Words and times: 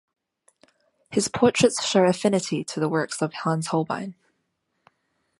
His 1.11 1.27
portraits 1.27 1.85
show 1.85 2.05
affinity 2.05 2.63
to 2.63 2.79
the 2.79 2.89
works 2.89 3.21
of 3.21 3.33
Hans 3.33 3.67
Holbein. 3.67 4.15